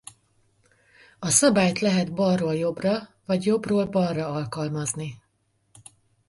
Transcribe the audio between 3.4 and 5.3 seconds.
jobbról balra alkalmazni.